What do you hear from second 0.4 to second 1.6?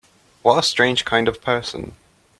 What a strange kind of